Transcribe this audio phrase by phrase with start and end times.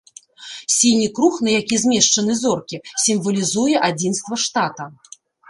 [0.75, 4.91] Сіні круг, на які змешчаны зоркі, сімвалізуе адзінства штата.